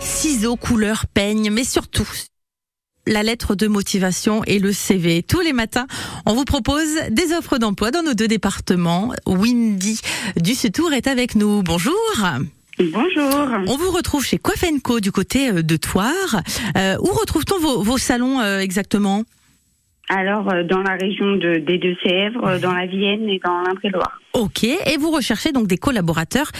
Ciseaux, 0.00 0.56
couleurs, 0.56 1.06
peigne, 1.06 1.50
mais 1.50 1.64
surtout 1.64 2.08
la 3.06 3.22
lettre 3.22 3.54
de 3.54 3.66
motivation 3.66 4.42
et 4.44 4.58
le 4.58 4.72
CV. 4.72 5.22
Tous 5.22 5.40
les 5.40 5.52
matins, 5.52 5.86
on 6.26 6.34
vous 6.34 6.44
propose 6.44 6.88
des 7.10 7.32
offres 7.32 7.58
d'emploi 7.58 7.90
dans 7.90 8.02
nos 8.02 8.14
deux 8.14 8.28
départements. 8.28 9.12
Windy 9.26 10.00
du 10.36 10.54
Sutour 10.54 10.92
est 10.92 11.06
avec 11.06 11.34
nous. 11.34 11.62
Bonjour. 11.62 11.94
Bonjour. 12.78 13.48
On 13.68 13.76
vous 13.76 13.90
retrouve 13.90 14.24
chez 14.24 14.38
Coiffenco 14.38 14.98
du 15.00 15.12
côté 15.12 15.50
euh, 15.50 15.62
de 15.62 15.76
Toire. 15.76 16.42
Euh, 16.76 16.96
où 17.00 17.06
retrouve-t-on 17.06 17.58
vos, 17.60 17.82
vos 17.82 17.98
salons 17.98 18.40
euh, 18.40 18.58
exactement? 18.58 19.22
Alors, 20.08 20.52
euh, 20.52 20.62
dans 20.64 20.82
la 20.82 20.96
région 20.96 21.36
de, 21.36 21.56
des 21.56 21.78
Deux-Sèvres, 21.78 22.44
euh, 22.46 22.58
dans 22.58 22.72
la 22.72 22.86
Vienne 22.86 23.28
et 23.28 23.40
dans 23.44 23.62
l'Indre-et-Loire. 23.62 24.20
Ok. 24.34 24.64
Et 24.64 24.96
vous 24.98 25.10
recherchez 25.10 25.50
donc 25.52 25.66
des 25.66 25.78
collaborateurs 25.78 26.50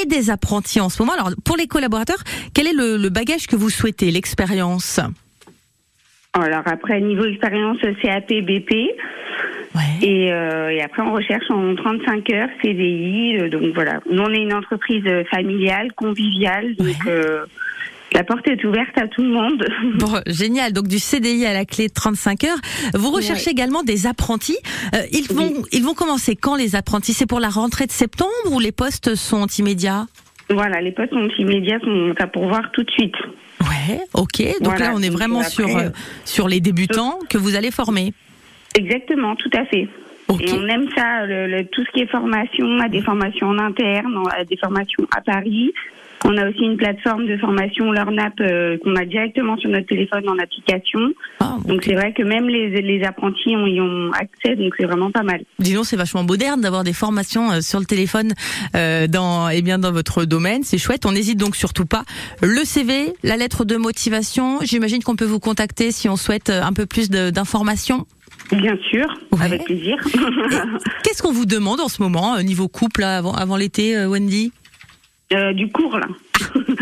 et 0.00 0.06
des 0.06 0.30
apprentis 0.30 0.80
en 0.80 0.88
ce 0.88 1.02
moment. 1.02 1.14
Alors, 1.14 1.30
pour 1.44 1.56
les 1.56 1.66
collaborateurs, 1.66 2.22
quel 2.54 2.68
est 2.68 2.72
le, 2.72 2.96
le 2.96 3.08
bagage 3.08 3.46
que 3.48 3.56
vous 3.56 3.70
souhaitez, 3.70 4.10
l'expérience? 4.12 5.00
Alors 6.34 6.62
après, 6.66 7.00
niveau 7.00 7.24
expérience, 7.24 7.78
CAP, 8.02 8.28
BP. 8.28 8.72
Ouais. 9.74 9.80
Et, 10.06 10.32
euh, 10.32 10.68
et 10.70 10.80
après, 10.82 11.02
on 11.02 11.12
recherche 11.12 11.48
en 11.50 11.74
35 11.74 12.30
heures 12.30 12.48
CDI. 12.62 13.38
euh, 13.38 13.48
donc 13.48 13.62
voilà. 13.74 14.00
Nous, 14.10 14.22
on 14.22 14.30
est 14.32 14.42
une 14.42 14.52
entreprise 14.54 15.04
familiale, 15.30 15.92
conviviale. 15.94 16.74
Donc, 16.76 16.86
Ouais. 16.86 16.94
euh, 17.12 17.44
la 18.14 18.24
porte 18.24 18.46
est 18.48 18.64
ouverte 18.64 18.96
à 18.96 19.08
tout 19.08 19.22
le 19.22 19.28
monde. 19.30 19.66
Bon, 19.98 20.20
génial. 20.26 20.72
Donc 20.72 20.86
du 20.88 20.98
CDI 20.98 21.46
à 21.46 21.52
la 21.52 21.64
clé 21.64 21.88
de 21.88 21.92
35 21.92 22.44
heures. 22.44 22.58
Vous 22.94 23.10
recherchez 23.10 23.50
également 23.50 23.82
des 23.82 24.06
apprentis. 24.06 24.56
Euh, 24.94 24.98
ils 25.12 25.26
vont 25.32 25.52
ils 25.72 25.82
vont 25.84 25.94
commencer 25.94 26.36
quand 26.36 26.56
les 26.56 26.76
apprentis? 26.76 27.12
C'est 27.12 27.26
pour 27.26 27.40
la 27.40 27.48
rentrée 27.48 27.86
de 27.86 27.92
septembre 27.92 28.30
ou 28.52 28.60
les 28.60 28.72
postes 28.72 29.14
sont 29.14 29.46
immédiats? 29.58 30.06
Voilà, 30.50 30.80
les 30.80 30.92
postes 30.92 31.10
sont 31.12 31.28
immédiats, 31.38 31.78
sont 31.80 32.14
à 32.18 32.26
pourvoir 32.26 32.70
tout 32.72 32.82
de 32.84 32.90
suite. 32.90 33.14
Ouais, 33.60 33.98
ok. 34.12 34.42
Donc 34.60 34.74
Voilà, 34.74 34.86
là, 34.86 34.92
on 34.94 35.00
est 35.02 35.08
vraiment 35.10 35.38
après, 35.40 35.50
sur 35.50 35.68
euh, 35.76 35.84
euh, 35.84 35.90
sur 36.24 36.48
les 36.48 36.60
débutants 36.60 37.18
que 37.30 37.38
vous 37.38 37.56
allez 37.56 37.70
former. 37.70 38.12
Exactement, 38.76 39.36
tout 39.36 39.50
à 39.56 39.64
fait. 39.66 39.88
Et 40.40 40.52
on 40.52 40.66
aime 40.68 40.88
ça, 40.96 41.26
le, 41.26 41.46
le- 41.46 41.64
tout 41.66 41.82
ce 41.84 41.90
qui 41.92 42.00
est 42.00 42.06
formation, 42.10 42.66
on 42.66 42.80
a 42.80 42.88
des 42.88 43.02
formations 43.02 43.48
en 43.48 43.58
interne, 43.58 44.22
a 44.36 44.44
des 44.44 44.56
formations 44.56 45.06
à 45.16 45.20
Paris. 45.20 45.72
On 46.26 46.36
a 46.38 46.48
aussi 46.48 46.60
une 46.60 46.76
plateforme 46.78 47.26
de 47.26 47.36
formation 47.36 47.92
LearnApp 47.92 48.32
euh, 48.40 48.78
qu'on 48.82 48.96
a 48.96 49.04
directement 49.04 49.58
sur 49.58 49.68
notre 49.68 49.86
téléphone 49.86 50.26
en 50.28 50.38
application. 50.38 51.00
Ah, 51.40 51.58
Donc 51.66 51.84
c'est 51.84 51.92
vrai 51.94 52.14
que 52.14 52.22
même 52.22 52.48
les, 52.48 52.80
les 52.80 53.04
apprentis 53.04 53.54
ont, 53.54 53.66
y 53.66 53.78
ont 53.80 54.10
accès, 54.12 54.56
donc 54.56 54.72
c'est 54.78 54.86
vraiment 54.86 55.10
pas 55.10 55.22
mal. 55.22 55.42
Dis 55.58 55.74
donc, 55.74 55.84
c'est 55.84 55.96
vachement 55.96 56.22
moderne 56.24 56.62
d'avoir 56.62 56.82
des 56.82 56.94
formations 56.94 57.50
euh, 57.52 57.60
sur 57.60 57.78
le 57.78 57.84
téléphone 57.84 58.32
euh, 58.74 59.06
dans 59.06 59.50
eh 59.50 59.60
bien 59.60 59.78
dans 59.78 59.92
votre 59.92 60.24
domaine. 60.24 60.62
C'est 60.62 60.78
chouette. 60.78 61.04
On 61.04 61.12
n'hésite 61.12 61.38
donc 61.38 61.56
surtout 61.56 61.84
pas. 61.86 62.04
Le 62.42 62.64
CV, 62.64 63.12
la 63.22 63.36
lettre 63.36 63.64
de 63.66 63.76
motivation. 63.76 64.60
J'imagine 64.62 65.02
qu'on 65.02 65.16
peut 65.16 65.24
vous 65.26 65.40
contacter 65.40 65.92
si 65.92 66.08
on 66.08 66.16
souhaite 66.16 66.48
euh, 66.48 66.62
un 66.62 66.72
peu 66.72 66.86
plus 66.86 67.10
d'informations. 67.10 68.06
Bien 68.50 68.76
sûr, 68.90 69.06
Ouais. 69.32 69.44
avec 69.44 69.64
plaisir. 69.64 69.96
Qu'est-ce 71.02 71.22
qu'on 71.22 71.32
vous 71.32 71.46
demande 71.46 71.80
en 71.80 71.88
ce 71.88 72.02
moment, 72.02 72.38
niveau 72.42 72.68
couple, 72.68 73.02
avant, 73.04 73.32
avant 73.32 73.56
l'été, 73.56 74.06
Wendy? 74.06 74.52
Euh, 75.32 75.52
du 75.54 75.68
cours 75.72 75.98
là. 75.98 76.06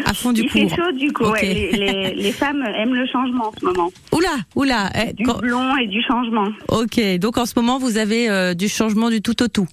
À 0.05 0.13
fond 0.15 0.33
du 0.33 0.43
Il 0.43 0.49
fait 0.51 0.69
chaud 0.69 0.93
du 0.93 1.13
coup. 1.13 1.25
Ouais. 1.31 1.43
Les, 1.43 1.73
les- 1.73 2.15
les 2.23 2.33
femmes 2.33 2.63
aiment 2.77 2.95
le 2.95 3.07
changement 3.07 3.49
en 3.49 3.53
ce 3.59 3.65
moment. 3.65 3.91
Oula, 4.13 4.29
oula. 4.57 4.91
eh, 4.95 5.13
Du 5.13 5.23
quand- 5.25 5.39
blond 5.39 5.77
et 5.77 5.87
du 5.87 6.03
changement. 6.03 6.49
Ok, 6.69 7.01
donc 7.19 7.39
en 7.39 7.47
ce 7.47 7.53
moment, 7.57 7.79
vous 7.79 7.97
avez 7.99 8.29
euh, 8.29 8.53
du 8.55 8.69
changement 8.69 9.11
du 9.11 9.23
tout 9.23 9.41
au 9.43 9.49
tout. 9.49 9.67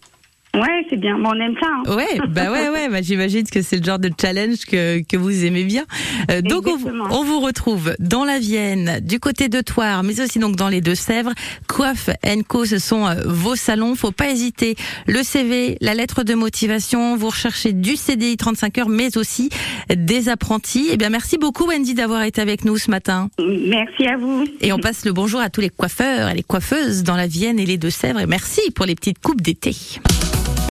Ouais, 0.55 0.85
c'est 0.89 0.97
bien. 0.97 1.17
Bon, 1.19 1.29
on 1.29 1.39
aime 1.39 1.55
ça. 1.61 1.67
Hein. 1.67 1.95
Ouais, 1.95 2.19
bah 2.29 2.51
ouais, 2.51 2.69
ouais. 2.69 2.89
Bah 2.89 3.01
j'imagine 3.01 3.43
que 3.43 3.61
c'est 3.61 3.77
le 3.77 3.83
genre 3.83 3.99
de 3.99 4.09
challenge 4.19 4.65
que, 4.65 5.01
que 5.03 5.15
vous 5.15 5.45
aimez 5.45 5.63
bien. 5.63 5.85
Euh, 6.31 6.41
donc 6.41 6.65
on, 6.67 6.77
on 7.11 7.23
vous 7.23 7.39
retrouve 7.39 7.95
dans 7.99 8.25
la 8.25 8.39
Vienne, 8.39 8.99
du 9.01 9.19
côté 9.19 9.47
de 9.47 9.61
Toire, 9.61 10.01
mais 10.03 10.19
aussi 10.19 10.39
donc 10.39 10.55
dans 10.55 10.67
les 10.69 10.81
Deux-Sèvres. 10.81 11.33
Coiffe 11.67 12.09
Co, 12.47 12.65
ce 12.65 12.79
sont 12.79 13.05
euh, 13.05 13.21
vos 13.25 13.55
salons. 13.55 13.93
Faut 13.93 14.11
pas 14.11 14.31
hésiter. 14.31 14.75
Le 15.07 15.21
CV, 15.21 15.77
la 15.81 15.93
lettre 15.93 16.23
de 16.23 16.33
motivation. 16.33 17.15
Vous 17.15 17.29
recherchez 17.29 17.73
du 17.73 17.95
CDI 17.95 18.35
35 18.37 18.77
heures, 18.79 18.89
mais 18.89 19.17
aussi 19.17 19.49
des 19.95 20.29
apprentis. 20.29 20.87
Eh 20.91 20.97
bien, 20.97 21.09
merci 21.09 21.37
beaucoup 21.37 21.67
Wendy 21.67 21.93
d'avoir 21.93 22.23
été 22.23 22.41
avec 22.41 22.65
nous 22.65 22.77
ce 22.77 22.89
matin. 22.89 23.29
Merci 23.39 24.07
à 24.07 24.17
vous. 24.17 24.45
Et 24.61 24.73
on 24.73 24.79
passe 24.79 25.05
le 25.05 25.13
bonjour 25.13 25.39
à 25.39 25.49
tous 25.49 25.61
les 25.61 25.69
coiffeurs 25.69 26.29
et 26.29 26.33
les 26.33 26.43
coiffeuses 26.43 27.03
dans 27.03 27.15
la 27.15 27.27
Vienne 27.27 27.59
et 27.59 27.65
les 27.65 27.77
Deux-Sèvres. 27.77 28.19
Et 28.19 28.25
merci 28.25 28.61
pour 28.71 28.85
les 28.85 28.95
petites 28.95 29.19
coupes 29.19 29.41
d'été. 29.41 29.75